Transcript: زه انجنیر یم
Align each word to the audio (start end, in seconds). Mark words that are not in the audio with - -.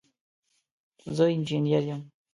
زه 1.15 1.23
انجنیر 1.35 1.83
یم 1.89 2.01